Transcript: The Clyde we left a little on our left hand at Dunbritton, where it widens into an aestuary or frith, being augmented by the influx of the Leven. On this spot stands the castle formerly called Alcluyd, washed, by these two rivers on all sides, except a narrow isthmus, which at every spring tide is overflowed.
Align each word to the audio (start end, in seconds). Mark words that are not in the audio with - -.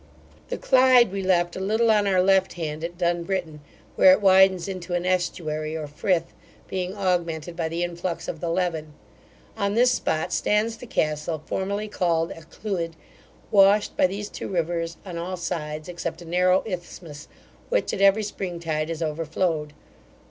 The 0.47 0.57
Clyde 0.57 1.11
we 1.11 1.21
left 1.21 1.55
a 1.55 1.59
little 1.59 1.91
on 1.91 2.07
our 2.07 2.23
left 2.23 2.53
hand 2.53 2.83
at 2.83 2.97
Dunbritton, 2.97 3.59
where 3.95 4.11
it 4.13 4.19
widens 4.19 4.67
into 4.67 4.95
an 4.95 5.05
aestuary 5.05 5.75
or 5.75 5.85
frith, 5.85 6.33
being 6.67 6.95
augmented 6.97 7.55
by 7.55 7.69
the 7.69 7.83
influx 7.83 8.27
of 8.27 8.39
the 8.39 8.49
Leven. 8.49 8.93
On 9.55 9.75
this 9.75 9.91
spot 9.91 10.33
stands 10.33 10.77
the 10.77 10.87
castle 10.87 11.43
formerly 11.45 11.87
called 11.87 12.31
Alcluyd, 12.31 12.93
washed, 13.51 13.95
by 13.95 14.07
these 14.07 14.29
two 14.29 14.47
rivers 14.47 14.97
on 15.05 15.19
all 15.19 15.37
sides, 15.37 15.87
except 15.87 16.23
a 16.23 16.25
narrow 16.25 16.63
isthmus, 16.65 17.27
which 17.69 17.93
at 17.93 18.01
every 18.01 18.23
spring 18.23 18.59
tide 18.59 18.89
is 18.89 19.03
overflowed. 19.03 19.71